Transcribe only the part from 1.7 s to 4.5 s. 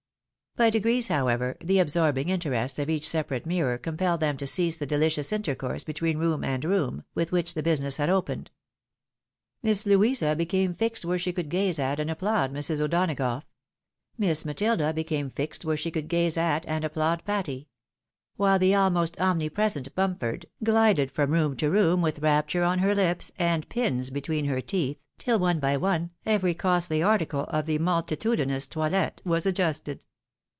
absorbing interests of each sepa rate mirror compelled them to